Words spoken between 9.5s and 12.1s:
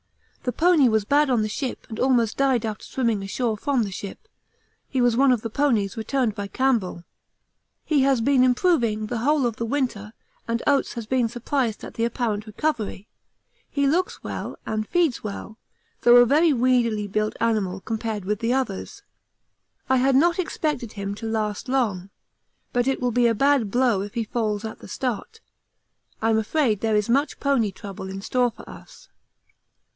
the winter and Oates has been surprised at the